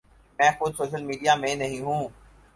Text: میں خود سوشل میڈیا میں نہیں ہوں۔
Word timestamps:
میں 0.39 0.51
خود 0.57 0.71
سوشل 0.77 1.03
میڈیا 1.03 1.33
میں 1.35 1.55
نہیں 1.55 1.79
ہوں۔ 1.81 2.03